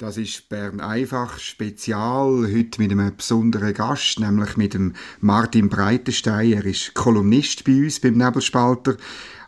[0.00, 6.54] Das ist Bern einfach Spezial, heute mit einem besonderen Gast, nämlich mit dem Martin Breitenstein.
[6.54, 8.96] Er ist Kolumnist bei uns beim Nebelspalter,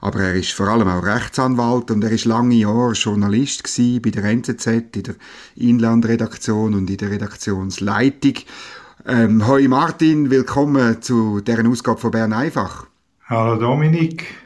[0.03, 3.63] aber er ist vor allem auch Rechtsanwalt und er ist lange Jahre Journalist
[4.03, 5.15] bei der NZZ, in der
[5.57, 8.35] Inlandredaktion und in der Redaktionsleitung.
[9.07, 12.89] Ähm, hoi Martin, willkommen zu deren Ausgabe von Bern einfach.
[13.25, 14.42] Hallo Dominik.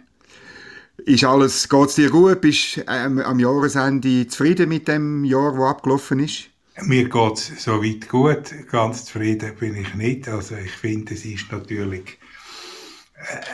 [1.07, 2.41] Ist alles, geht's dir gut?
[2.41, 6.51] Bist ähm, am Jahresende zufrieden mit dem Jahr, das abgelaufen ist?
[6.83, 8.53] Mir geht's soweit gut.
[8.73, 10.29] Ganz zufrieden bin ich nicht.
[10.29, 12.19] Also ich finde, es ist natürlich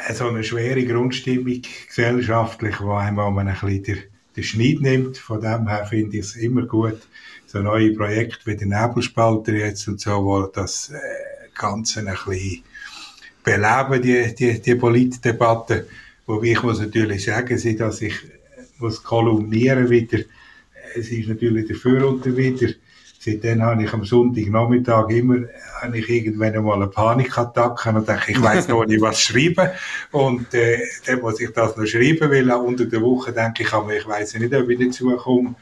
[0.09, 3.98] äh, so eine schwere Grundstimmung gesellschaftlich, wo einmal man ein bisschen den,
[4.34, 5.19] den Schneid nimmt.
[5.19, 7.02] Von dem her finde ich es immer gut,
[7.46, 10.99] so neue Projekte wie der Nebelspalter jetzt und so, wo das äh,
[11.55, 12.62] Ganze ein bisschen
[13.45, 15.87] beleben, die, die, die Politdebatte.
[16.33, 18.15] Wobei ich muss natürlich sagen, dass ich
[18.79, 20.21] muss kolumnieren wieder.
[20.95, 22.73] Es ist natürlich dafür und wieder.
[23.19, 25.41] Seitdem habe ich am Sonntagnachmittag immer
[25.83, 29.73] habe ich irgendwann einmal eine Panikattacke und denke, ich weiß noch nicht, was schreiben.
[30.11, 33.95] Und äh, dann muss ich das noch schreiben, weil unter der Woche denke ich, aber
[33.95, 35.55] ich weiß nicht, ob ich dazu komme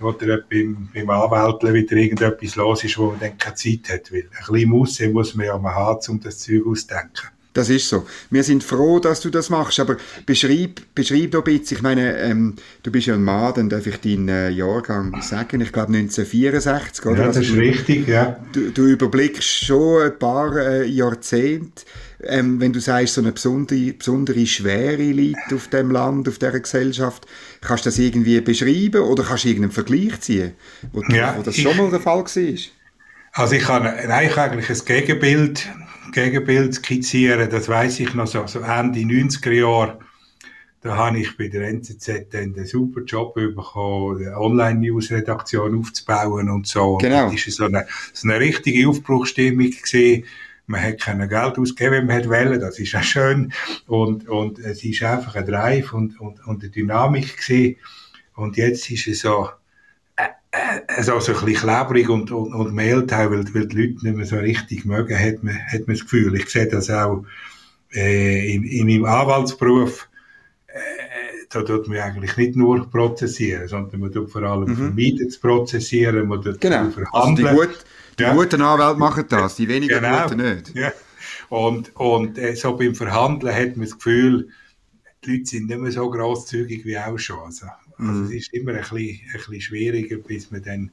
[0.00, 4.10] oder ob beim, beim Anwälten wieder irgendetwas los ist, wo man dann keine Zeit hat.
[4.10, 7.35] Weil ein bisschen muss, muss man ja mal haben, um das Zeug auszudenken.
[7.56, 8.06] Das ist so.
[8.28, 12.18] Wir sind froh, dass du das machst, aber beschreib, beschreib doch ein bisschen, ich meine,
[12.18, 15.94] ähm, du bist ja ein Mann, dann darf ich deinen äh, Jahrgang sagen, ich glaube
[15.94, 17.16] 1964, oder?
[17.16, 18.36] Ja, das also, ist richtig, ja.
[18.52, 21.84] Du, du überblickst schon ein paar äh, Jahrzehnte,
[22.24, 26.60] ähm, wenn du sagst, so eine besondere, besondere Schwere liegt auf dem Land, auf dieser
[26.60, 27.26] Gesellschaft,
[27.62, 30.52] kannst du das irgendwie beschreiben oder kannst du irgendeinen Vergleich ziehen,
[30.92, 32.58] wo, ja, wo das ich, schon mal der Fall war?
[33.32, 35.66] Also ich kann eigentlich ein Gegenbild
[36.16, 39.98] Gegenbild skizzieren, das weiß ich noch so, so Ende 90er Jahre.
[40.80, 46.96] Da habe ich bei der NZZ den super Job bekommen, eine Online-News-Redaktion aufzubauen und so.
[46.96, 47.26] Genau.
[47.26, 50.24] Und das war so eine, so eine richtige Aufbruchstimmung gesehen.
[50.66, 52.60] Man hat kein Geld ausgegeben, wenn man wollte.
[52.60, 53.52] Das ist auch schön.
[53.86, 57.76] Und, und es ist einfach ein Drive und, und, und eine Dynamik gesehen.
[58.36, 59.50] Und jetzt ist es so,
[60.88, 64.26] also so ein bisschen klebrig und, und, und Mehltau, weil, weil die Leute nicht mehr
[64.26, 66.34] so richtig mögen, hat man, hat man das Gefühl.
[66.36, 67.24] Ich sehe das auch
[67.94, 70.08] äh, in, in meinem Anwaltsberuf.
[70.66, 70.78] Äh,
[71.50, 74.76] da tut man eigentlich nicht nur prozessieren, sondern man tut vor allem mhm.
[74.76, 76.90] vermeiden zu prozessieren, man tut genau.
[76.90, 77.48] verhandeln.
[77.48, 77.84] Also die, gut,
[78.18, 78.34] die ja.
[78.34, 80.22] guten Anwälte machen das, die weniger genau.
[80.24, 80.74] guten nicht.
[80.74, 80.92] Ja.
[81.48, 84.48] Und, und äh, so beim Verhandeln hat man das Gefühl,
[85.24, 87.38] die Leute sind nicht mehr so grosszügig wie auch schon.
[87.46, 87.66] Also,
[87.98, 88.26] also mhm.
[88.26, 90.90] es ist immer ein bisschen, ein bisschen schwieriger, bis man dann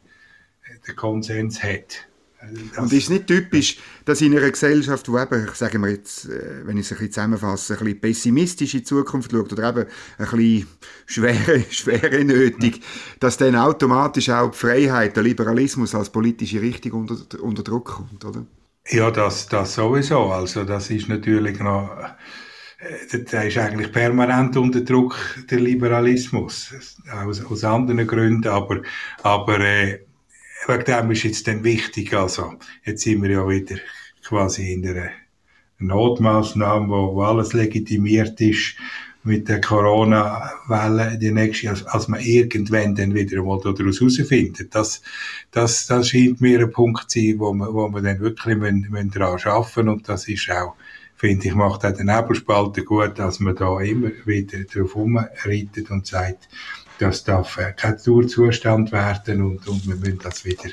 [0.66, 2.08] äh, den Konsens hat.
[2.40, 5.92] Also das und ist nicht typisch, dass in einer Gesellschaft, wo eben, ich sage mal
[5.92, 9.54] jetzt, äh, wenn ich es ein bisschen zusammenfasse, ein bisschen pessimistisch in die Zukunft schaut
[9.54, 9.86] oder eben
[10.18, 10.68] ein bisschen
[11.06, 12.82] schwere, schwere nötig,
[13.20, 18.26] dass dann automatisch auch die Freiheit, der Liberalismus als politische Richtung unter, unter Druck kommt,
[18.26, 18.46] oder?
[18.90, 20.26] Ja, das, das sowieso.
[20.26, 21.92] Also das ist natürlich noch
[22.84, 25.18] äh, der ist eigentlich permanent unter Druck,
[25.50, 26.74] der Liberalismus,
[27.12, 28.82] aus, aus anderen Gründen, aber,
[29.22, 30.00] aber äh,
[30.68, 33.76] wegen dem ist jetzt dann wichtig, also jetzt sind wir ja wieder
[34.24, 35.10] quasi in einer
[35.80, 38.76] Notmaßnahme, wo, wo alles legitimiert ist
[39.24, 44.76] mit der Corona-Welle, die nächste, als, als man irgendwann dann wieder einmal daraus herausfindet.
[44.76, 45.02] Das,
[45.52, 48.58] das, das scheint mir ein Punkt zu sein, wo man, wo man dann wirklich
[49.14, 50.76] daran arbeiten und das ist auch
[51.24, 56.06] finde ich, macht auch den Nebelspalter gut, dass man da immer wieder drauf rumreitet und
[56.06, 56.50] sagt,
[57.00, 60.70] das darf äh, kein Dauerzustand werden und, und wir müssen das wieder,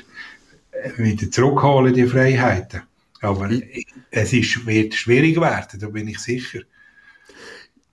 [0.71, 2.81] äh, wieder zurückholen, die Freiheiten.
[3.21, 3.49] Aber
[4.09, 6.59] es ist, wird schwierig werden, da bin ich sicher.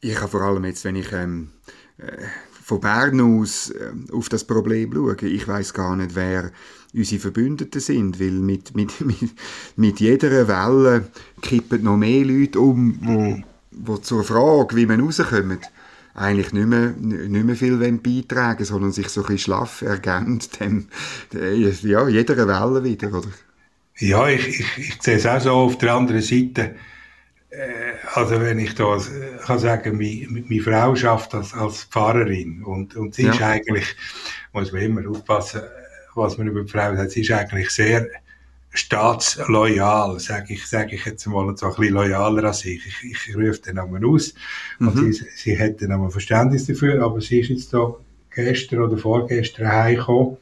[0.01, 1.53] Ich habe vor allem jetzt, wenn ich ähm,
[1.99, 2.25] äh,
[2.65, 6.51] von Bern aus äh, auf das Problem schaue, ich weiß gar nicht, wer
[6.95, 9.31] unsere Verbündeten sind, weil mit, mit, mit,
[9.77, 11.09] mit jeder Welle
[11.43, 13.41] kippen noch mehr Leute um, wo,
[13.71, 15.71] wo zur Frage, wie man rauskommt,
[16.15, 20.89] eigentlich nicht mehr, nicht mehr viel beitragen sondern sich so ein bisschen schlaff ergänzt dem,
[21.33, 23.29] ja, jeder Welle wieder, oder?
[23.99, 26.77] Ja, ich, ich, ich sehe es auch so auf der anderen Seite.
[27.51, 28.97] Äh, also wenn ich da
[29.45, 33.33] kann sagen, meine, meine Frau schafft als, als Pfarrerin und, und sie ja.
[33.33, 33.97] ist eigentlich,
[34.53, 35.63] muss man immer aufpassen,
[36.19, 38.07] was man über die Frau sagt, sie ist eigentlich sehr
[38.71, 42.87] staatsloyal, sage ich, sage ich jetzt mal, so ein bisschen loyaler als ich.
[42.87, 44.35] Ich, ich rufe den Namen aus
[44.79, 44.89] mhm.
[44.89, 47.95] und sie, sie hat dann ein Verständnis dafür, aber sie ist jetzt da
[48.35, 50.37] gestern oder vorgestern heimgekommen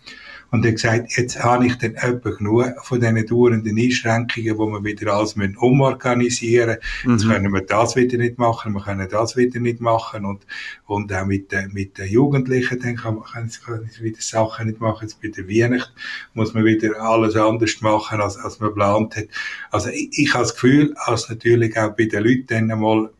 [0.50, 4.84] und hat gesagt, jetzt habe ich dann etwa genug von diesen dauernden Einschränkungen, wo wir
[4.84, 7.12] wieder alles müssen umorganisieren müssen.
[7.12, 7.31] Jetzt mhm.
[7.31, 10.46] können wir das wieder nicht machen, wir können das wieder nicht machen und,
[10.87, 14.81] und auch mit, den, mit den Jugendlichen, dann kann man, können sie wieder Sachen nicht
[14.81, 15.08] machen.
[15.08, 15.93] Jetzt bei der Weihnacht
[16.34, 19.26] muss man wieder alles anders machen, als, als man geplant hat.
[19.70, 23.10] Also ich, ich habe das Gefühl, als natürlich auch bei den Leuten dann einmal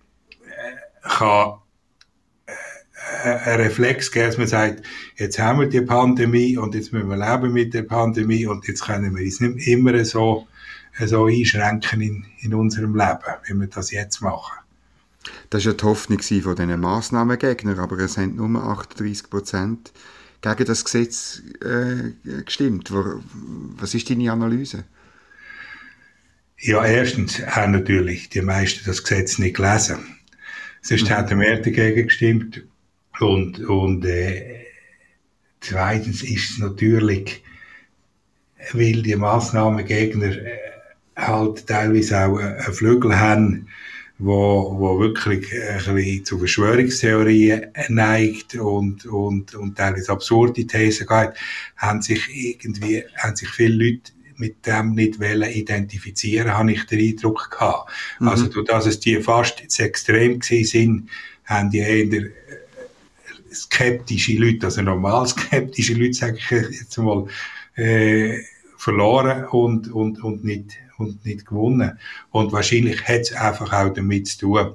[0.45, 1.55] äh, kann
[3.25, 4.83] ein Reflex dass man sagt,
[5.17, 8.85] jetzt haben wir die Pandemie und jetzt müssen wir leben mit der Pandemie und jetzt
[8.85, 10.47] können wir uns nicht immer so,
[11.05, 14.59] so einschränken in, in unserem Leben, wie wir das jetzt machen.
[15.51, 19.93] Das war ja die Hoffnung von diesen Massnahmengegnern, aber es haben nur 38 Prozent
[20.41, 22.93] gegen das Gesetz äh, gestimmt.
[22.93, 24.85] Was ist deine Analyse?
[26.59, 29.99] Ja, erstens haben natürlich die meisten das Gesetz nicht gelesen.
[30.81, 31.15] Sonst mhm.
[31.15, 32.63] hätten wir dagegen gestimmt.
[33.21, 34.67] Und, und äh,
[35.61, 37.43] zweitens ist es natürlich,
[38.73, 40.59] weil die Massnahmengegner äh,
[41.17, 43.69] halt teilweise auch einen Flügel haben,
[44.19, 51.33] wo, wo wirklich ein bisschen zu Verschwörungstheorien neigt und, und, und teilweise absurde Thesen geht,
[51.77, 57.01] haben sich irgendwie, haben sich viele Leute mit dem nicht wollen identifizieren, habe ich den
[57.01, 57.91] Eindruck gehabt.
[58.21, 58.29] Mhm.
[58.29, 61.11] Also, durch dass es die fast zu extrem gewesen sind,
[61.45, 62.31] haben die eher
[63.57, 67.27] skeptische Leute, also normal skeptische Leute, sage ich jetzt mal,
[67.77, 68.39] äh,
[68.77, 71.99] verloren und, und, und, nicht, und nicht gewonnen.
[72.31, 74.75] Und wahrscheinlich hat es einfach auch damit zu tun,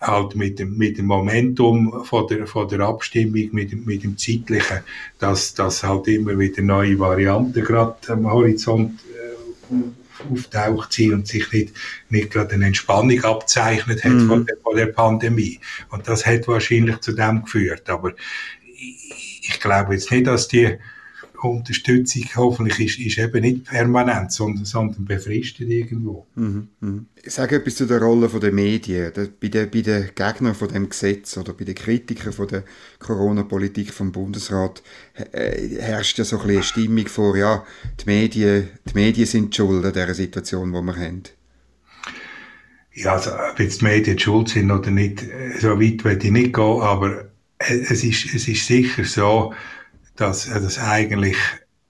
[0.00, 4.18] halt mit dem, mit dem Momentum von der, von der Abstimmung, mit dem, mit dem
[4.18, 4.80] zeitlichen,
[5.18, 9.00] dass, dass halt immer wieder neue Varianten gerade am Horizont
[9.70, 9.74] äh,
[10.30, 11.74] auftaucht sind und sich nicht,
[12.08, 14.28] nicht gerade eine Entspannung abzeichnet hat mhm.
[14.28, 15.60] von, der, von der Pandemie.
[15.90, 17.88] Und das hat wahrscheinlich zu dem geführt.
[17.88, 18.12] Aber
[18.76, 20.78] ich, ich glaube jetzt nicht, dass die
[21.50, 26.26] Unterstützung hoffentlich ist, ist eben nicht permanent, sondern, sondern befristet irgendwo.
[26.34, 27.02] Mhm, mh.
[27.24, 31.36] Sag etwas zu der Rolle der Medien, bei den, bei den Gegnern von dem Gesetz
[31.36, 32.64] oder bei den Kritikern von der
[32.98, 34.82] Corona-Politik vom Bundesrat
[35.32, 37.64] äh, herrscht ja so ein bisschen eine Stimmung vor, ja,
[38.00, 41.22] die Medien, die Medien sind schuld an dieser Situation, die wir haben.
[42.94, 45.24] Ja, also, ob jetzt die Medien schuld sind oder nicht,
[45.58, 47.28] so weit will ich nicht gehen, aber
[47.58, 49.54] es ist, es ist sicher so,
[50.16, 51.36] dass, äh, dass eigentlich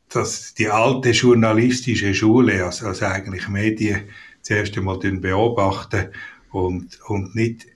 [0.08, 4.08] dass die alte journalistische Schule, also, also eigentlich Medien,
[4.42, 6.10] zuerst einmal beobachten
[6.50, 7.66] und, und nicht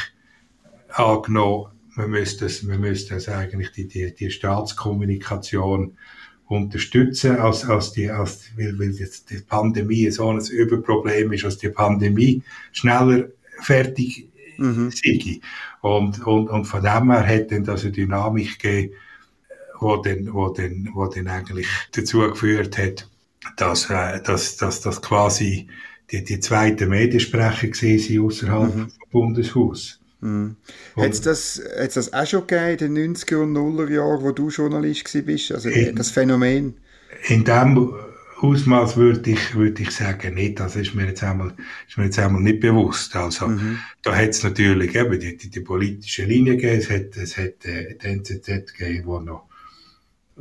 [0.90, 5.98] angenommen, man müsste, man müsste eigentlich die, die, die Staatskommunikation
[6.48, 11.58] unterstützen, als, als die, als, weil, weil jetzt die Pandemie so ein Überproblem ist, als
[11.58, 13.30] die Pandemie schneller
[13.62, 14.92] fertig mhm.
[14.92, 15.40] sei.
[15.82, 18.94] Und, und, und von dem her hat dann das eine Dynamik gegeben,
[19.80, 23.10] wo dann, wo dann, wo dann eigentlich dazu geführt hat,
[23.58, 25.68] dass, äh, dass, dass, dass quasi
[26.12, 28.90] die, die zweite Mediensprecher gesehen sind außerhalb mhm.
[28.90, 30.00] vom Bundeshaus.
[30.24, 30.56] Mhm.
[30.96, 31.62] Hat es das,
[31.94, 35.52] das auch schon gegeben in den 90er und 0er Jahren, wo du Journalist bist?
[35.52, 36.76] Also in, das Phänomen?
[37.28, 37.94] In dem
[38.40, 40.60] Ausmaß würde ich, würde ich sagen, nicht.
[40.60, 41.54] Das ist mir jetzt einmal,
[41.88, 43.16] ist mir jetzt einmal nicht bewusst.
[43.16, 43.80] Also, mhm.
[44.02, 46.80] da hat es natürlich eben die, die, die, politische Linie gegeben.
[46.80, 49.48] Es hat, es hat äh, die NZZ gegeben, wo noch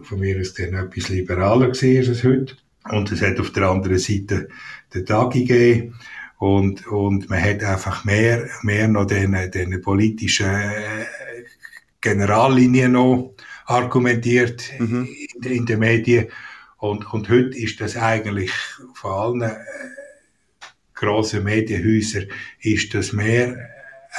[0.00, 2.56] von mir aus dann etwas liberaler war als heute.
[2.90, 4.48] Und es hat auf der anderen Seite
[4.94, 5.94] den Tagi gegeben.
[6.42, 11.04] Und, und man hat einfach mehr, mehr noch den, den politischen äh,
[12.00, 15.08] Generallinien noch argumentiert mhm.
[15.34, 16.26] in, in den Medien.
[16.78, 18.50] Und, und heute ist das eigentlich
[18.94, 19.54] von allen äh,
[20.94, 22.26] grossen Medienhäusern
[22.58, 23.56] ist das mehr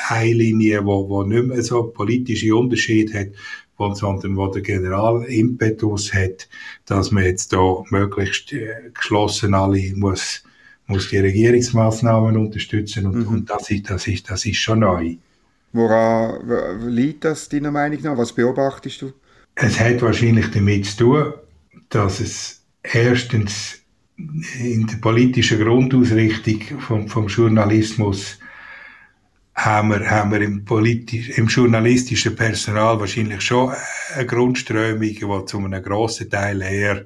[0.08, 3.32] eine Linie, wo, wo nicht mehr so politische Unterschied hat,
[3.76, 6.48] wo, sondern wo der General Impetus hat,
[6.86, 10.46] dass man jetzt da möglichst äh, geschlossen alle muss
[10.88, 13.28] muss die Regierungsmaßnahmen unterstützen und, mhm.
[13.28, 15.16] und das, ist, das, ist, das ist schon neu.
[15.72, 18.18] Woran liegt das deiner Meinung nach?
[18.18, 19.14] Was beobachtest du?
[19.56, 21.34] Es hat wahrscheinlich damit zu tun,
[21.90, 23.80] dass es erstens
[24.18, 28.38] in der politischen Grundausrichtung vom, vom Journalismus
[29.56, 33.74] haben wir, haben wir im, politisch, im journalistischen Personal wahrscheinlich schon
[34.16, 37.06] eine Grundströmung, die zu einem grossen Teil eher,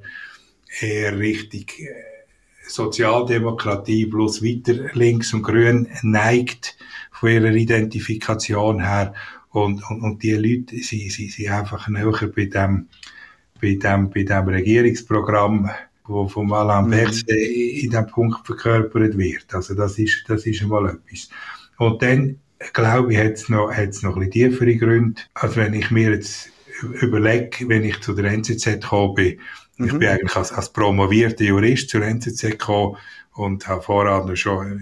[0.80, 2.17] eher richtig äh,
[2.68, 6.76] Sozialdemokratie plus weiter links und grün neigt
[7.10, 9.14] von ihrer Identifikation her.
[9.50, 12.88] Und, und, und die Leute, sie, sie, sie einfach näher bei dem,
[13.60, 15.70] bei dem, bei dem Regierungsprogramm,
[16.04, 16.90] wo von Alain mhm.
[16.90, 19.54] Berset in diesem Punkt verkörpert wird.
[19.54, 21.28] Also das ist, das ist einmal etwas.
[21.78, 22.38] Und dann,
[22.72, 25.22] glaube ich, hat es noch, hat's noch ein bisschen tiefere Gründe.
[25.34, 26.50] Also wenn ich mir jetzt
[27.00, 29.40] überlege, wenn ich zu der NZZ gekommen bin,
[29.78, 29.86] mhm.
[29.86, 32.96] ich bin eigentlich als, als promovierter Jurist zur NZZ gekommen
[33.32, 34.80] und habe vorher noch schon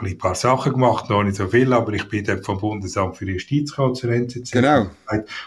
[0.00, 3.26] ein paar Sachen gemacht, noch nicht so viel, aber ich bin dort vom Bundesamt für
[3.26, 4.50] Justiz gekommen, zur NZZ.
[4.50, 4.90] Genau.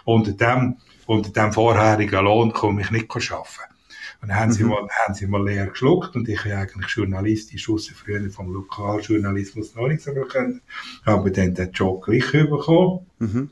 [0.06, 3.74] Unter dem, unter dem vorherigen Lohn komme ich nicht arbeiten.
[4.22, 4.54] Und dann haben, mhm.
[4.54, 8.52] sie mal, haben sie mal leer geschluckt und ich habe eigentlich journalistisch außer früher vom
[8.52, 10.62] Lokaljournalismus noch nicht so können,
[11.06, 13.06] aber dann den Job gleich bekommen.
[13.20, 13.50] Mhm.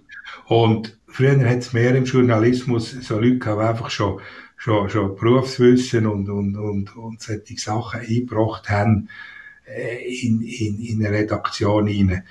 [0.48, 4.22] Und früher hat es mehr im Journalismus so Leute gehabt, die einfach schon,
[4.56, 9.10] schon, schon Berufswissen und, und, und, und solche Sachen eingebracht haben,
[9.66, 12.24] äh, in, in, in eine Redaktion hinein,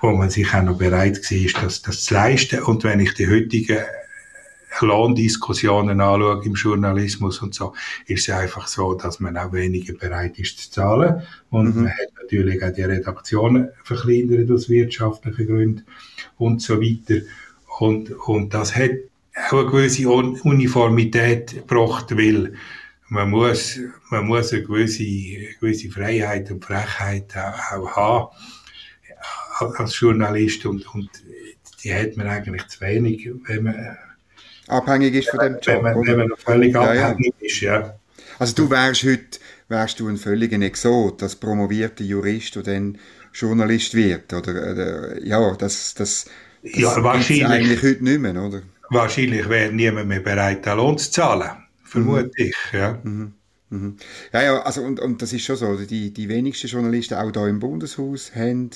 [0.00, 2.62] wo man sich auch noch bereit war, das, das zu leisten.
[2.62, 3.78] Und wenn ich die heutigen
[4.80, 7.74] Lohndiskussionen anschaue im Journalismus und so,
[8.06, 11.22] ist es einfach so, dass man auch weniger bereit ist zu zahlen.
[11.50, 11.82] Und mhm.
[11.82, 15.84] man hat natürlich auch die Redaktionen verkleinert aus wirtschaftlichen Gründen
[16.38, 17.24] und so weiter.
[17.78, 18.90] Und, und das hat
[19.34, 22.54] auch eine gewisse Uniformität gebracht, weil
[23.08, 23.78] man muss,
[24.10, 28.32] man muss eine gewisse, eine gewisse Freiheit und Frechheit auch, auch
[29.54, 31.10] haben als Journalist und, und
[31.82, 33.98] die hat man eigentlich zu wenig, wenn man
[34.68, 35.82] abhängig ist von dem Job.
[35.82, 37.46] Wenn man, wenn man völlig ja, abhängig ja.
[37.46, 37.98] ist, ja.
[38.38, 42.98] Also du wärst heute wärst du ein völliger Exot, als promovierter Jurist, der dann
[43.32, 46.26] Journalist wird, oder, oder ja, das, das,
[46.62, 48.62] das ja, wahrscheinlich, eigentlich heute nicht mehr, oder?
[48.92, 52.32] Wahrscheinlich wäre niemand mehr bereit, den Lohn zu zahlen vermute mhm.
[52.36, 52.56] ich.
[52.72, 52.98] Ja.
[53.02, 53.32] Mhm.
[53.70, 53.96] Mhm.
[54.32, 55.76] Ja, ja, also und, und das ist schon so.
[55.76, 58.70] Die, die wenigsten Journalisten, auch da im Bundeshaus, haben,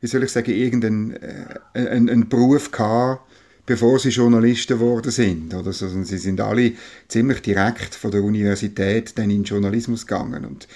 [0.00, 3.22] wie soll ich sagen, irgendeinen äh, einen, einen Beruf gehabt,
[3.66, 5.54] bevor sie Journalisten geworden sind.
[5.54, 6.72] Oder so, sie sind alle
[7.08, 10.44] ziemlich direkt von der Universität dann in den Journalismus gegangen.
[10.44, 10.66] Und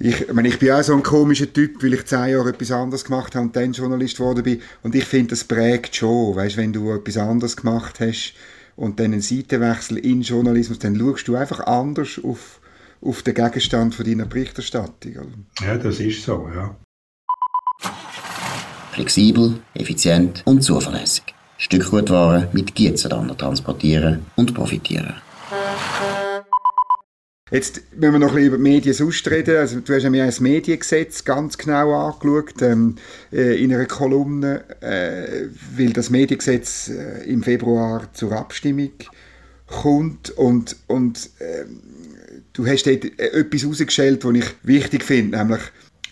[0.00, 2.70] ich, ich, meine, ich bin auch so ein komischer Typ, weil ich zehn Jahre etwas
[2.70, 4.60] anderes gemacht habe und dann Journalist geworden bin.
[4.82, 6.36] Und ich finde, das prägt schon.
[6.36, 8.34] Weißt, wenn du etwas anderes gemacht hast,
[8.78, 12.60] und dann einen Seitenwechsel in Journalismus, dann schaust du einfach anders auf,
[13.02, 15.16] auf den Gegenstand von deiner Berichterstattung.
[15.16, 15.66] Oder?
[15.66, 16.76] Ja, das ist so, ja.
[18.92, 21.34] Flexibel, effizient und zuverlässig.
[21.58, 25.14] Stückgutware mit Gietzendander transportieren und profitieren.
[27.50, 29.56] Jetzt müssen wir noch ein bisschen über die Medien sonst reden.
[29.56, 32.96] Also, du hast mir ein Mediengesetz ganz genau angeschaut ähm,
[33.32, 38.92] äh, in einer Kolumne, äh, weil das Mediengesetz äh, im Februar zur Abstimmung
[39.66, 41.80] kommt und, und ähm,
[42.52, 45.60] du hast dort äh, etwas herausgestellt, was ich wichtig finde, nämlich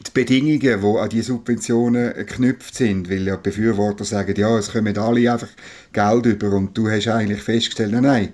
[0.07, 4.97] die Bedingungen, die an die Subventionen geknüpft sind, weil ja Befürworter sagen, ja, es kommen
[4.97, 5.49] alle einfach
[5.93, 8.28] Geld über und du hast eigentlich festgestellt, nein, nein,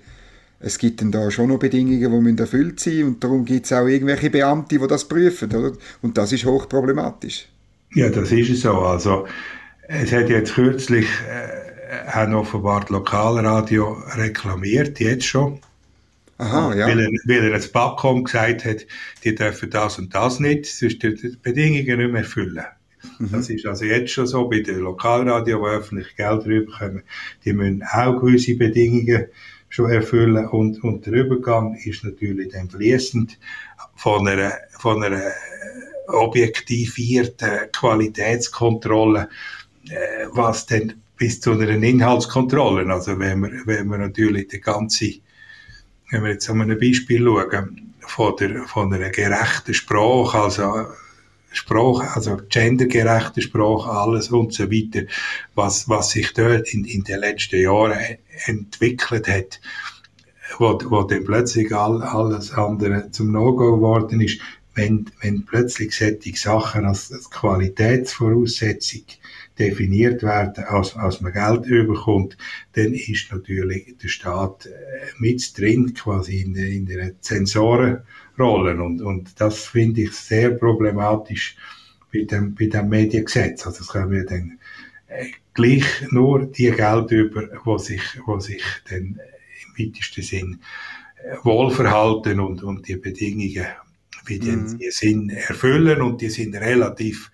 [0.62, 3.72] es gibt dann da schon noch Bedingungen, die erfüllt sein müssen und darum gibt es
[3.72, 5.72] auch irgendwelche Beamte, die das prüfen, oder?
[6.00, 7.48] Und das ist hochproblematisch.
[7.94, 8.72] Ja, das ist es so.
[8.72, 9.26] Also,
[9.88, 15.58] es hat jetzt kürzlich äh, auch offenbar Lokalradio reklamiert, jetzt schon.
[16.38, 16.86] Aha, ja.
[16.86, 18.86] Weil er, weil er als Backcom gesagt hat,
[19.24, 22.64] die dürfen das und das nicht, sonst die Bedingungen nicht mehr erfüllen.
[23.18, 23.32] Mhm.
[23.32, 27.02] Das ist also jetzt schon so bei den Lokalradio, die öffentlich Geld rüberkommen,
[27.44, 29.26] die müssen auch gewisse Bedingungen
[29.72, 33.38] schon erfüllen und, und der Übergang ist natürlich dann fließend
[33.96, 35.32] von einer, von einer
[36.08, 39.30] objektivierten Qualitätskontrolle,
[39.88, 45.06] äh, was dann bis zu einer Inhaltskontrolle, also wenn wir, wenn wir natürlich die ganze,
[46.10, 50.86] wenn wir jetzt an einem Beispiel schauen, von der, von einer gerechten Sprache, also
[51.52, 55.06] Sprache, also gendergerechte Sprache, alles und so weiter,
[55.54, 57.98] was, was sich dort in, in den letzten Jahren
[58.46, 59.60] entwickelt hat,
[60.58, 64.40] wo, wo dann plötzlich all, alles andere zum No-Go geworden ist,
[64.74, 69.02] wenn, wenn plötzlich solche Sachen als, als Qualitätsvoraussetzung
[69.58, 72.36] definiert werden, als, als man Geld überkommt,
[72.72, 74.70] dann ist natürlich der Staat äh,
[75.18, 77.20] mit drin, quasi in, in der
[78.36, 78.82] Zensorenrolle.
[78.82, 81.56] Und, und das finde ich sehr problematisch
[82.12, 83.66] bei dem, bei dem Mediengesetz.
[83.66, 84.58] Also, das können wir dann
[85.08, 89.18] äh, gleich nur die Geld über, wo sich, wo sich dann
[89.76, 90.60] im weitesten Sinn
[91.16, 93.66] äh, wohlverhalten und, und die Bedingungen,
[94.26, 94.78] wie mhm.
[94.78, 97.30] die sind, erfüllen und die sind relativ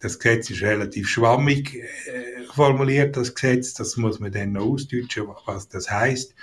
[0.00, 3.72] das Gesetz ist relativ schwammig äh, formuliert, das Gesetz.
[3.72, 6.34] Das muss man dann noch ausdeutschen, was das heißt.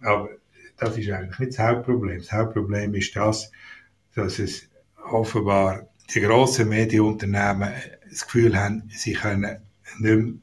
[0.00, 0.30] Aber
[0.76, 2.18] das ist eigentlich nicht das Hauptproblem.
[2.18, 3.50] Das Hauptproblem ist das,
[4.14, 4.68] dass es
[5.10, 7.72] offenbar die grossen Medienunternehmen
[8.08, 9.58] das Gefühl haben, sie können
[9.98, 10.34] nicht mehr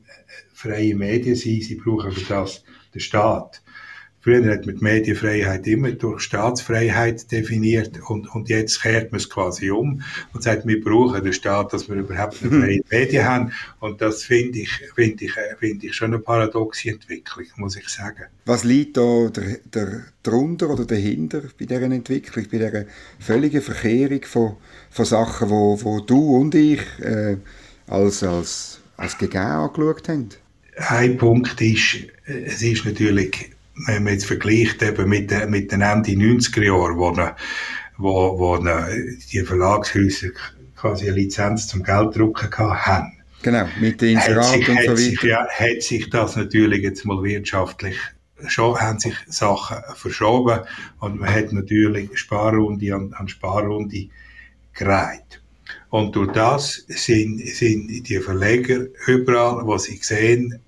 [0.54, 2.64] freie Medien sein, sie brauchen für das
[2.94, 3.63] den Staat.
[4.24, 9.30] Früher hat man die Medienfreiheit immer durch Staatsfreiheit definiert und, und jetzt kehrt man es
[9.30, 10.02] quasi um
[10.34, 13.52] und sagt, wir brauchen den Staat, dass wir überhaupt eine freie Medien haben.
[13.82, 18.24] Und das finde ich, finde ich, finde ich schon eine paradoxe Entwicklung, muss ich sagen.
[18.46, 22.86] Was liegt da der, der, drunter oder dahinter bei dieser Entwicklung, bei dieser
[23.20, 24.56] völligen Verkehrung von,
[24.90, 27.36] von Sachen, wo, wo du und ich äh,
[27.88, 30.30] als, als, als gegeben angeschaut haben?
[30.78, 33.53] Ein Punkt ist, es ist natürlich
[33.88, 37.16] wenn man jetzt vergleicht eben mit, den, mit den Ende 90er Jahren, wo,
[37.98, 40.30] wo, wo die Verlagshäuser
[40.76, 43.14] quasi eine Lizenz zum Gelddrucken haben.
[43.42, 44.98] Genau, mit den Inseraten und so weiter.
[44.98, 47.98] Sich, ja, hat sich das natürlich jetzt mal wirtschaftlich
[48.48, 50.62] schon, haben sich Sachen verschoben
[51.00, 54.08] und man hat natürlich Sparrunde an, an Sparrunde
[54.74, 55.42] gereiht.
[55.90, 60.60] Und durch das sind, sind die Verleger überall, wo sie sehen,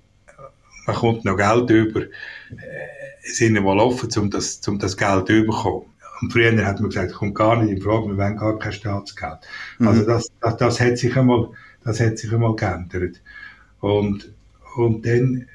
[0.86, 2.95] man kommt noch Geld über, äh,
[3.32, 5.86] sind mal offen, um das, um das Geld zu bekommen.
[6.20, 9.38] Und früher hat man gesagt, kommt gar nicht in Frage, wir wollen gar kein Staatsgeld.
[9.78, 9.88] Mhm.
[9.88, 11.50] Also das, das, das hat sich einmal,
[11.84, 13.20] das hat sich einmal geändert.
[13.80, 14.32] Und,
[14.76, 15.46] und dann,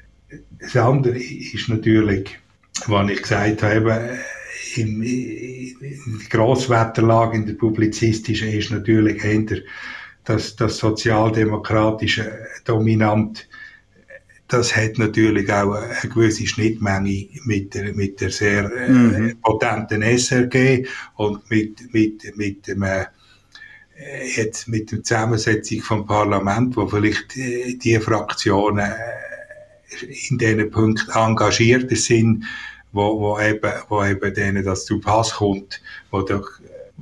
[0.60, 2.38] das andere ist natürlich,
[2.86, 4.18] was ich gesagt habe,
[4.76, 9.58] in, in der Grosswetterlage in der publizistischen ist natürlich eher
[10.24, 12.32] das, das sozialdemokratische
[12.64, 13.48] dominant
[14.52, 19.38] das hat natürlich auch eine gewisse Schnittmenge mit der, mit der sehr äh, mhm.
[19.40, 23.06] potenten SRG und mit, mit, mit dem, äh,
[24.36, 31.10] jetzt mit der Zusammensetzung vom Parlament, wo vielleicht äh, die Fraktionen äh, in diesen Punkten
[31.10, 32.44] engagierter sind,
[32.92, 36.48] wo, wo eben, wo eben denen das zu Pass kommt, wo doch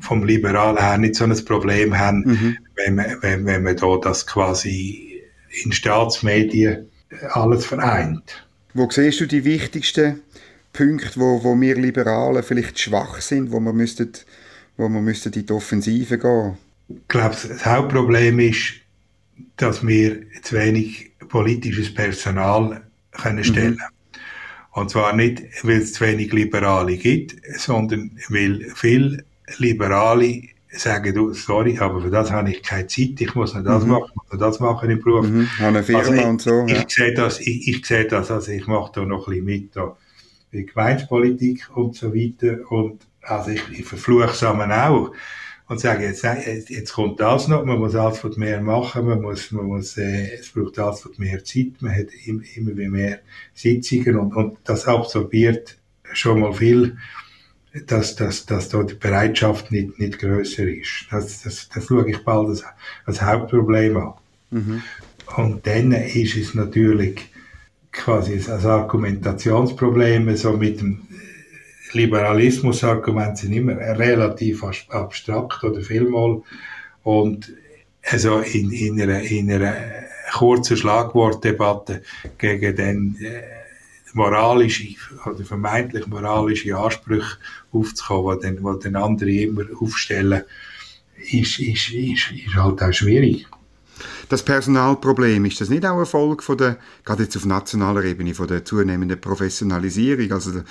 [0.01, 2.59] vom Liberalen her nicht so ein Problem haben, mhm.
[2.77, 5.23] wenn man, wenn, wenn man da das quasi
[5.65, 6.89] in Staatsmedien
[7.31, 8.46] alles vereint.
[8.75, 10.20] Wo siehst du die wichtigsten
[10.73, 14.12] Punkte, wo, wo wir Liberalen vielleicht schwach sind, wo wir müssten,
[14.77, 16.57] wo wir müssten in die Offensive gehen?
[16.88, 18.75] Ich glaube, das Hauptproblem ist,
[19.57, 23.81] dass wir zu wenig politisches Personal können stellen mhm.
[24.73, 29.25] Und zwar nicht, weil es zu wenig Liberale gibt, sondern weil viele
[29.59, 30.42] Liberale
[30.73, 33.91] sagen, du, sorry, aber für das habe ich keine Zeit, ich muss noch das mhm.
[33.91, 35.27] machen, muss noch das machen im Beruf.
[35.27, 35.49] Mhm.
[35.59, 36.67] Eine Firma also ich, und so.
[36.67, 36.77] Ja.
[36.77, 39.77] Ich sehe das, ich, ich sehe das, also ich mache da noch ein bisschen mit,
[39.77, 39.97] da,
[40.51, 45.13] wie Gemeinspolitik und so weiter, und also ich, ich verfluche es auch
[45.71, 46.25] und sage, jetzt,
[46.69, 50.35] jetzt kommt das noch, man muss alles von mehr machen, man muss, man muss, äh,
[50.35, 53.21] es braucht alles von mehr Zeit, man hat immer, immer mehr
[53.55, 55.79] Sitzungen und, und das absorbiert
[56.13, 56.97] schon mal viel
[57.87, 61.07] dass, dass, dass da die Bereitschaft nicht, nicht grösser ist.
[61.11, 62.65] Das, das, das schaue ich bald als,
[63.07, 64.13] als Hauptproblem an.
[64.51, 64.83] Mhm.
[65.37, 67.21] Und dann ist es natürlich
[67.93, 71.03] quasi als Argumentationsproblem, so mit dem
[71.93, 76.43] Liberalismus-Argument sind immer relativ abstrakt oder vielmal.
[77.03, 77.53] Und
[78.03, 79.75] also in, in, einer, in einer
[80.33, 82.03] kurzen Schlagwortdebatte
[82.39, 83.43] gegen den äh,
[84.14, 84.94] moralische
[85.27, 87.37] oder vermeintlich moralische Ansprüche
[87.73, 90.42] aufzukommen, die dann, dann andere immer aufstellen,
[91.33, 93.46] ist, ist, ist, ist halt auch schwierig.
[94.29, 98.35] Das Personalproblem, ist das nicht auch eine Folge von der, gerade jetzt auf nationaler Ebene,
[98.35, 100.33] von der zunehmenden Professionalisierung?
[100.33, 100.62] Also,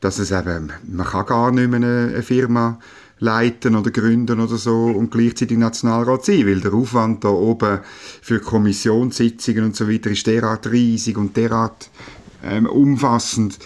[0.00, 2.78] dass es eben, man kann gar nicht mehr eine Firma
[3.18, 7.80] leiten oder gründen oder so und gleichzeitig Nationalrat sein, weil der Aufwand da oben
[8.22, 11.90] für Kommissionssitzungen und so weiter ist derart riesig und derart
[12.44, 13.58] ähm, umfassend.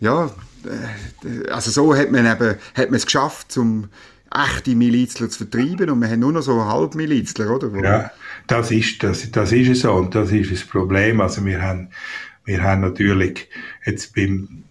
[0.00, 0.30] Ja,
[0.64, 3.88] äh, also so hat man eben, hat man es geschafft, um
[4.32, 7.70] echte Milizler zu vertreiben und wir haben nur noch so Halbmilizler, oder?
[7.82, 8.10] Ja,
[8.46, 11.20] das ist, das, das ist es so und das ist das Problem.
[11.20, 11.88] Also wir haben,
[12.44, 13.48] wir haben natürlich
[13.84, 14.64] jetzt beim,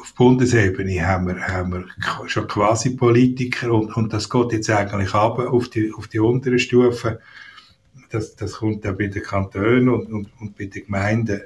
[0.00, 5.14] auf Bundesebene haben wir, haben wir schon quasi Politiker und, und das geht jetzt eigentlich
[5.14, 7.18] ab auf die, auf die unteren Stufen.
[8.10, 11.40] Das, das kommt auch bei den Kantonen und, und, und bei den Gemeinden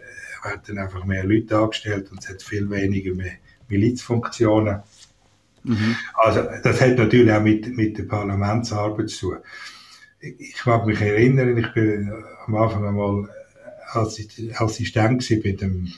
[0.48, 3.12] werden einfach mehr Leute angestellt und es hat viel weniger
[3.68, 4.80] Milizfunktionen.
[5.64, 5.96] Mhm.
[6.14, 9.38] Also das hat natürlich auch mit, mit der Parlamentsarbeit zu tun.
[10.20, 12.12] Ich mag mich erinnern, ich bin
[12.46, 13.28] am Anfang einmal
[13.92, 15.88] Assistent bei dem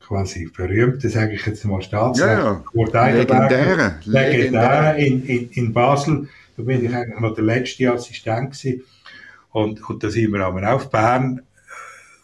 [0.00, 2.28] quasi berühmten, sage ich jetzt mal, Staatsrat.
[2.28, 3.08] Ja, ja.
[3.10, 3.96] Legendäre.
[4.04, 6.28] Legendäre in, in, in Basel.
[6.56, 8.84] Da bin ich eigentlich mal der letzte Assistent gewesen.
[9.50, 11.42] Und, und da sind wir aber auf Bern,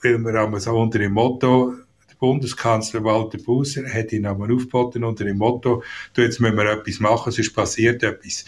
[0.05, 1.75] weil wir haben so unter dem Motto,
[2.09, 6.71] der Bundeskanzler Walter Busser hat ihn aber aufgeboten unter dem Motto, du, jetzt müssen wir
[6.71, 8.45] etwas machen, sonst passiert etwas.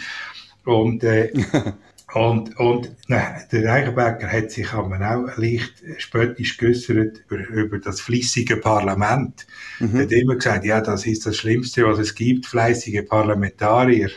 [0.64, 1.32] Und, äh,
[2.14, 8.00] und, und nein, der Reichenberger hat sich aber auch leicht spöttisch geäußert über, über das
[8.00, 9.46] fließige Parlament.
[9.80, 9.96] Mhm.
[9.96, 14.10] Er hat immer gesagt, ja, das ist das Schlimmste, was es gibt, fleißige Parlamentarier.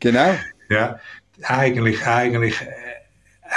[0.00, 0.34] Genau.
[0.70, 1.00] Ja,
[1.44, 2.56] eigentlich, eigentlich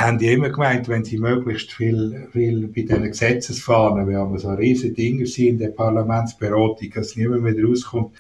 [0.02, 4.94] haben die immer gemeint, wenn sie möglichst viel, viel bei diesen Gesetzesfahnen, wir so riesige
[4.94, 8.12] Dinge in der Parlamentsberatung, dass niemand mehr rauskommt,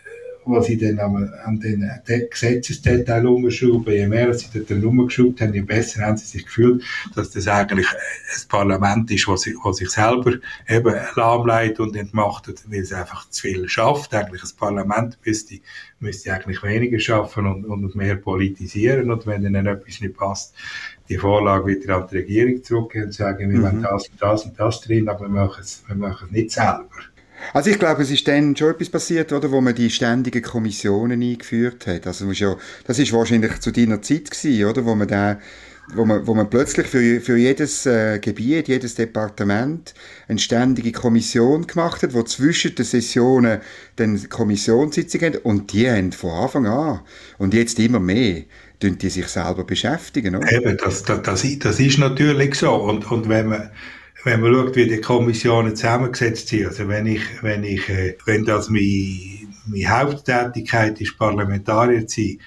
[0.45, 1.89] was sie dann an, an den
[2.29, 6.83] Gesetzesdetail umschrauben, je mehr sie dort rumgeschraubt haben, je besser haben sie sich gefühlt,
[7.15, 10.33] dass das eigentlich ein Parlament ist, was sich, was sich selber
[10.67, 14.13] eben lahmlegt und entmachtet, weil es einfach zu viel schafft.
[14.13, 15.59] Eigentlich ein Parlament müsste,
[15.99, 20.55] müsste eigentlich weniger schaffen und, und mehr politisieren und wenn ihnen etwas nicht passt,
[21.11, 23.63] die Vorlage wieder an die Regierung zurückgehen und sagen, wir mhm.
[23.63, 26.51] wollen das und das und das drin, aber wir machen es, wir machen es nicht
[26.51, 26.87] selber.
[27.53, 31.21] Also ich glaube, es ist dann schon etwas passiert, oder, wo man die ständigen Kommissionen
[31.21, 32.07] eingeführt hat.
[32.07, 35.39] Also ja, das ist wahrscheinlich zu deiner Zeit gewesen, oder, wo man da
[35.93, 39.93] wo man, wo man plötzlich für, für jedes äh, Gebiet, jedes Departement
[40.29, 43.59] eine ständige Kommission gemacht hat, wo zwischen den Sessionen
[43.97, 47.01] dann Kommissionssitzungen haben und die haben von Anfang an
[47.39, 48.43] und jetzt immer mehr
[48.81, 50.35] die sich selber beschäftigen.
[50.35, 50.51] Oder?
[50.51, 53.69] Eben, das, das, das, das ist natürlich so und, und wenn man
[54.23, 58.45] wenn man schaut, wie die Kommissionen zusammengesetzt sind, also wenn ich, wenn ich, äh, wenn
[58.45, 62.39] das meine, meine Haupttätigkeit ist, Parlamentarier zu sein,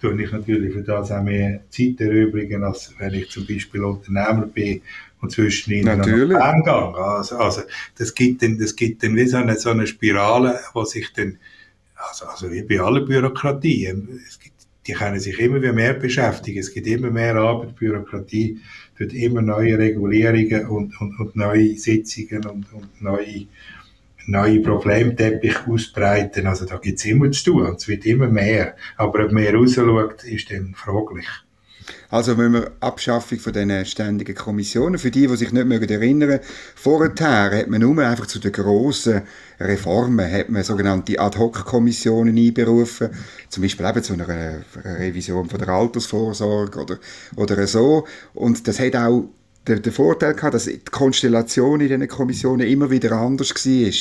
[0.00, 4.46] tue ich natürlich für das auch mehr Zeit erübrigen, als wenn ich zum Beispiel Unternehmer
[4.46, 4.82] bin
[5.20, 6.36] und zwischen ihnen natürlich.
[6.36, 7.04] noch gehe.
[7.04, 7.62] Also, also,
[7.96, 11.38] das gibt dann, das gibt dann wie so eine, so eine Spirale, wo sich dann,
[11.94, 13.86] also, also wie bei aller Bürokratie,
[14.26, 14.51] es gibt,
[14.86, 18.58] die können sich immer mehr beschäftigen, es gibt immer mehr Arbeit, Bürokratie,
[18.96, 23.46] wird immer neue Regulierungen und, und, und neue Sitzungen und, und neue,
[24.26, 26.46] neue Problemteppich ausbreiten.
[26.46, 28.76] Also da gibt's immer zu tun und es wird immer mehr.
[28.96, 31.28] Aber ob mehr rausschaut, ist dann fraglich.
[32.10, 36.40] Also wenn wir Abschaffung von diesen ständigen Kommissionen, für die, die sich nicht mögen erinnern,
[36.74, 37.12] vorher
[37.50, 39.22] hat man nur einfach zu den grossen
[39.60, 43.10] Reformen hat man sogenannte Ad-Hoc-Kommissionen einberufen,
[43.48, 44.28] zum Beispiel eben zu einer
[44.84, 46.98] Revision von der Altersvorsorge oder,
[47.36, 48.06] oder so.
[48.34, 49.28] Und das hat auch
[49.66, 53.92] der, der Vorteil gehabt, dass die Konstellation in diesen Kommissionen immer wieder anders war.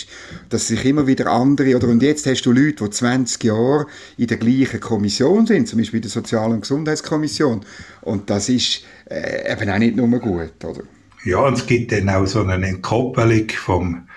[0.49, 3.85] Dass sich immer wieder andere, oder und jetzt hast du Leute, die 20 Jahre
[4.17, 7.61] in der gleichen Kommission sind, zum Beispiel in der Sozial- und Gesundheitskommission.
[8.01, 10.83] Und das ist äh, eben auch nicht nur gut, oder?
[11.23, 14.07] Ja, und es gibt dann auch so eine Entkoppelung vom,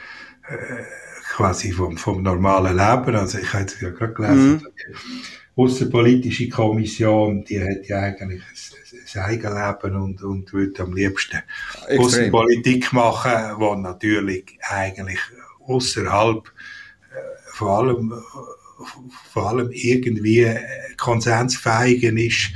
[0.49, 0.83] äh,
[1.35, 3.17] quasi vom, vom normalen Leben.
[3.17, 4.63] Also ich habe jetzt ja gerade gelesen, mhm.
[5.57, 8.43] Die Außenpolitische Kommission, die hat ja eigentlich
[9.07, 11.41] sein Eigenleben und, und würde am liebsten
[11.97, 15.21] Außenpolitik machen, wo natürlich eigentlich
[15.67, 18.13] außerhalb äh, vor allem,
[19.33, 20.49] vor allem irgendwie
[20.97, 22.51] konsensfähig ist,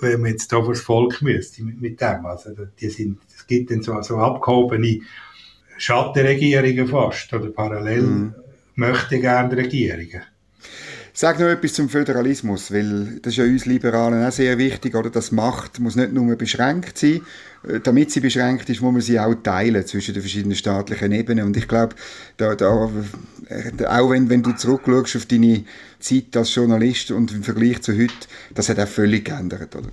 [0.00, 2.26] wenn man jetzt da das Volk müsste mit, mit dem.
[2.26, 5.00] Also, die sind, es gibt dann so, so abgehobene
[5.76, 8.34] Schattenregierungen fast, oder parallel mhm.
[8.74, 10.22] möchte gerne Regierungen.
[11.20, 15.10] Sag noch etwas zum Föderalismus, weil das ist ja uns Liberalen auch sehr wichtig, oder?
[15.10, 17.22] Das Macht muss nicht nur beschränkt sein.
[17.68, 21.46] Äh, damit sie beschränkt ist, muss man sie auch teilen zwischen den verschiedenen staatlichen Ebenen.
[21.46, 21.96] Und ich glaube,
[22.36, 22.88] da, da,
[23.48, 25.64] äh, auch wenn, wenn du zurückschaust auf deine
[25.98, 28.14] Zeit als Journalist und im Vergleich zu heute,
[28.54, 29.88] das hat auch völlig geändert, oder?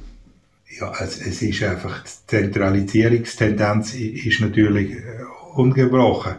[0.80, 5.24] Ja, also es ist einfach, die Zentralisierungstendenz ist natürlich äh,
[5.56, 6.36] ungebrochen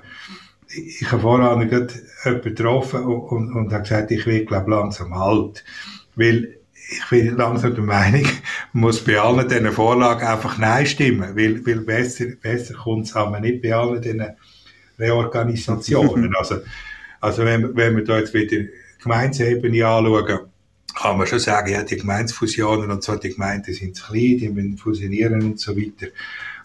[0.68, 5.12] ich habe vorhin gerade jemanden getroffen und, und, und habe gesagt, ich will, glaube langsam
[5.12, 5.64] alt.
[6.14, 6.56] Weil
[6.88, 8.24] ich bin langsam der Meinung,
[8.72, 13.16] man muss bei allen diesen Vorlagen einfach Nein stimmen, weil, weil besser, besser kommt es
[13.16, 14.24] aber nicht bei allen diesen
[14.98, 16.34] Reorganisationen.
[16.38, 16.60] also,
[17.20, 18.68] also wenn, wenn wir da jetzt wieder
[19.02, 20.40] Gemeinsebene anschauen,
[20.94, 24.48] kann man schon sagen, ja, die Gemeinsfusionen und so, die Gemeinden sind zu klein, die
[24.48, 26.06] müssen fusionieren und so weiter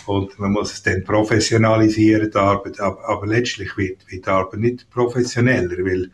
[0.05, 4.59] und man muss es dann professionalisieren, die Arbeit, aber, aber letztlich wird, wird die Arbeit
[4.59, 6.11] nicht professioneller, weil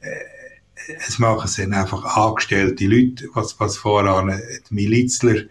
[0.00, 5.42] äh, es machen es dann einfach angestellte Leute, was, was voran die Milizler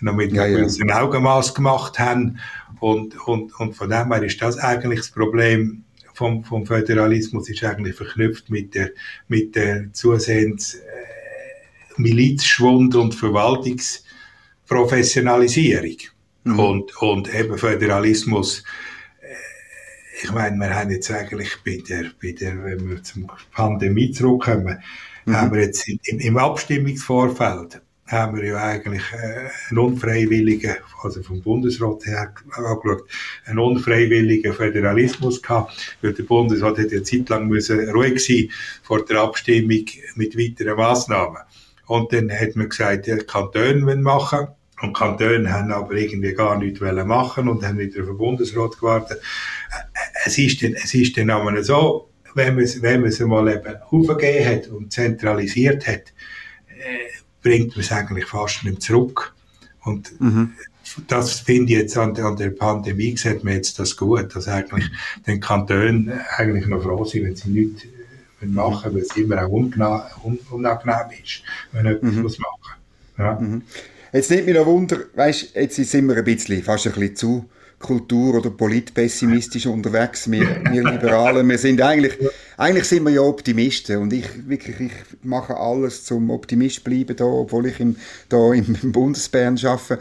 [0.00, 1.02] noch mit ja, einem ja.
[1.02, 2.38] Augenmaß gemacht haben
[2.80, 7.64] und, und, und von dem her ist das eigentlich das Problem vom, vom Föderalismus ist
[7.64, 8.90] eigentlich verknüpft mit der,
[9.28, 10.80] mit der zusehends äh,
[11.96, 15.96] Milizschwund und Verwaltungsprofessionalisierung.
[16.44, 16.58] Mhm.
[16.58, 18.62] Und, und eben Föderalismus,
[19.20, 24.12] äh, ich meine, wir haben jetzt eigentlich bei der, bei der wenn wir zum Pandemie
[24.12, 24.78] zurückkommen,
[25.24, 25.36] mhm.
[25.36, 31.40] haben wir jetzt im, im Abstimmungsvorfeld haben wir ja eigentlich äh, einen unfreiwilligen, also vom
[31.40, 33.08] Bundesrat her angeschaut,
[33.46, 38.50] einen unfreiwilligen Föderalismus gehabt, weil der Bundesrat hat ja Zeit lang müssen ruhig sein
[38.82, 41.38] vor der Abstimmung mit weiteren Massnahmen.
[41.86, 44.48] Und dann hat man gesagt, die Kantone machen
[44.82, 49.20] und Kantone haben aber irgendwie gar nichts machen und haben wieder auf den Bundesrat gewartet.
[50.24, 53.48] Es ist dann, es ist dann aber so, wenn man es, wenn man es einmal
[53.48, 56.12] eben aufgegeben hat und zentralisiert hat,
[56.68, 59.34] äh, bringt man es eigentlich fast nicht zurück.
[59.84, 60.54] Und mhm.
[61.06, 64.90] das finde ich jetzt an, an der Pandemie, sieht man jetzt das gut, dass eigentlich
[65.26, 67.84] den Kantonen eigentlich noch froh sind, wenn sie nichts
[68.40, 72.22] machen, weil es immer auch unangenehm ist, wenn etwas mhm.
[72.22, 72.80] muss machen.
[73.18, 73.40] Ja.
[73.40, 73.62] Mhm.
[74.14, 77.44] Jetzt nimmt mich noch Wunder, weißt, jetzt sind wir ein bisschen, fast ein bisschen zu
[77.80, 80.30] kultur- oder politpessimistisch unterwegs.
[80.30, 82.12] Wir, wir Liberalen, wir sind eigentlich,
[82.56, 84.92] eigentlich sind wir ja Optimisten und ich wirklich, ich
[85.24, 87.96] mache alles zum Optimist bleiben da, obwohl ich im,
[88.28, 89.98] da im, im arbeite.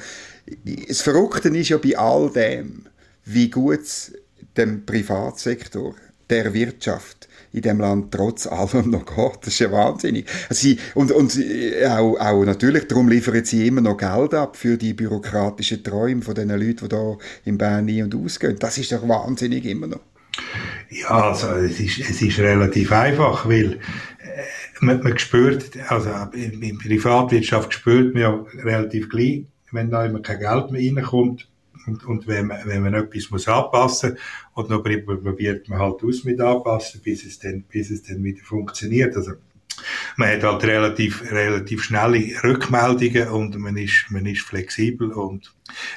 [0.88, 2.86] Das Verrückte ist ja bei all dem,
[3.26, 4.14] wie gut es
[4.56, 5.96] dem Privatsektor,
[6.30, 9.38] der Wirtschaft, in dem Land trotz allem noch geht.
[9.42, 10.26] Das ist ja wahnsinnig.
[10.50, 14.76] Sie, und und äh, auch, auch natürlich, darum liefern sie immer noch Geld ab für
[14.76, 18.58] die bürokratischen Träume von den Leuten, die da in Bern ein- und ausgehen.
[18.60, 20.02] Das ist doch wahnsinnig immer noch.
[20.90, 23.78] Ja, also es ist, es ist relativ einfach, weil äh,
[24.82, 30.22] man, man spürt, also in, in Privatwirtschaft spürt man ja relativ gleich, wenn da immer
[30.22, 31.48] kein Geld mehr reinkommt,
[31.88, 34.20] und, und wenn, man, wenn man etwas muss anpassen muss,
[34.54, 38.44] und dann probiert man halt aus mit anpassen, bis es dann, bis es dann wieder
[38.44, 39.16] funktioniert.
[39.16, 39.34] Also,
[40.18, 45.54] man hat halt relativ, relativ schnelle Rückmeldungen und man ist, man ist flexibel und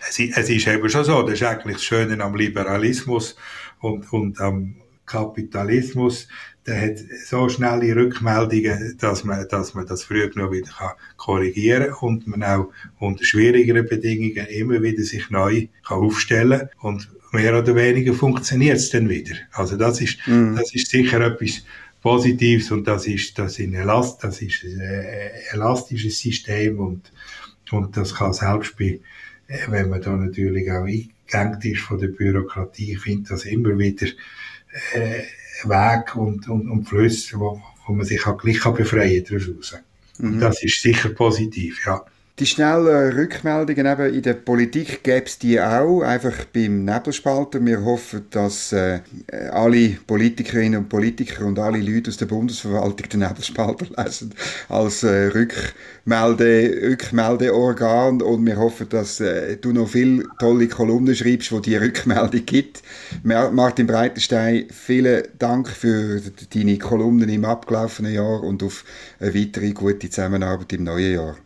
[0.08, 3.36] es, es ist eben schon so, das ist eigentlich das Schöne am Liberalismus
[3.80, 6.28] und, und am Kapitalismus,
[6.66, 11.92] der hat so schnelle Rückmeldungen, dass man, dass man das früher noch wieder kann korrigieren
[11.92, 17.56] kann und man auch unter schwierigeren Bedingungen immer wieder sich neu kann aufstellen und mehr
[17.58, 19.36] oder weniger funktioniert es dann wieder.
[19.52, 20.56] Also das ist, mhm.
[20.56, 21.62] das ist sicher etwas
[22.02, 27.12] Positives und das ist, das ist, ein, Elast, das ist ein elastisches System und,
[27.70, 29.00] und das kann selbst bei,
[29.68, 34.06] wenn man da natürlich auch eingegangen ist von der Bürokratie, ich finde das immer wieder
[34.94, 35.22] äh,
[35.64, 39.76] Weg und, und, und Flüsse, wo, wo man sich auch gleich befreien kann daraus.
[40.18, 40.40] Mhm.
[40.40, 42.04] Das ist sicher positiv, ja.
[42.38, 47.64] Die schnellen Rückmeldungen eben in der Politik gäbe es die auch, einfach beim Nebelspalter.
[47.64, 49.00] Wir hoffen, dass äh,
[49.52, 54.34] alle Politikerinnen und Politiker und alle Leute aus der Bundesverwaltung den Nebelspalter lesen
[54.68, 61.52] als äh, Rückmelde, Rückmeldeorgan und wir hoffen, dass äh, du noch viele tolle Kolumnen schreibst,
[61.52, 62.82] wo die Rückmeldung gibt.
[63.22, 66.20] Martin Breitenstein, vielen Dank für
[66.52, 68.84] deine Kolumnen im abgelaufenen Jahr und auf
[69.20, 71.45] eine weitere gute Zusammenarbeit im neuen Jahr.